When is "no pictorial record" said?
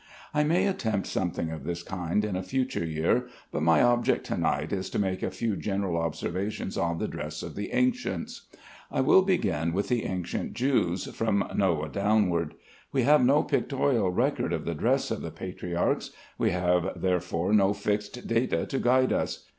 13.23-14.53